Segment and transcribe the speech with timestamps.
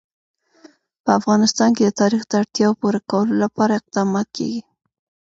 [1.03, 4.61] په افغانستان کې د تاریخ د اړتیاوو پوره کولو لپاره اقدامات کېږي.